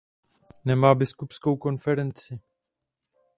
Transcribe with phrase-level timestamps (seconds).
[0.65, 2.39] Nemá biskupskou konferenci.